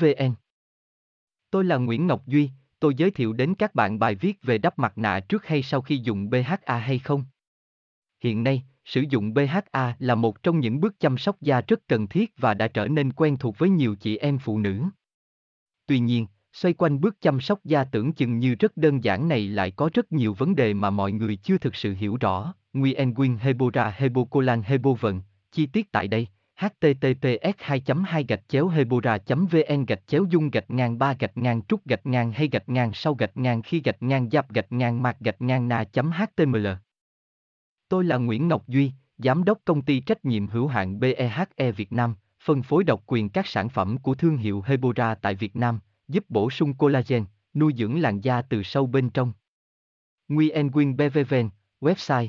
[0.00, 0.34] vn
[1.50, 2.50] tôi là nguyễn ngọc duy
[2.80, 5.80] tôi giới thiệu đến các bạn bài viết về đắp mặt nạ trước hay sau
[5.80, 7.24] khi dùng bha hay không
[8.20, 12.06] hiện nay sử dụng BHA là một trong những bước chăm sóc da rất cần
[12.06, 14.82] thiết và đã trở nên quen thuộc với nhiều chị em phụ nữ.
[15.86, 19.48] Tuy nhiên, xoay quanh bước chăm sóc da tưởng chừng như rất đơn giản này
[19.48, 22.54] lại có rất nhiều vấn đề mà mọi người chưa thực sự hiểu rõ.
[22.72, 26.26] Nguyen Quyên Hebora Hebocolan Hebovận, chi tiết tại đây
[26.58, 31.62] https 2 2 gạch chéo hebora vn gạch chéo dung gạch ngang ba gạch ngang
[31.62, 35.02] trúc gạch ngang hay gạch ngang sau gạch ngang khi gạch ngang giáp gạch ngang
[35.02, 36.66] mạc gạch ngang na html
[37.88, 41.92] Tôi là Nguyễn Ngọc Duy, Giám đốc công ty trách nhiệm hữu hạn BEHE Việt
[41.92, 45.80] Nam, phân phối độc quyền các sản phẩm của thương hiệu Hebora tại Việt Nam,
[46.08, 49.32] giúp bổ sung collagen, nuôi dưỡng làn da từ sâu bên trong.
[50.28, 51.48] Nguyen Quyên BVVN,
[51.80, 52.28] website